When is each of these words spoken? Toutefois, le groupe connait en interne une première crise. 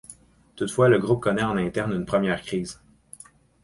Toutefois, 0.55 0.89
le 0.89 0.97
groupe 0.97 1.21
connait 1.21 1.43
en 1.43 1.57
interne 1.57 1.91
une 1.93 2.07
première 2.07 2.41
crise. 2.41 2.81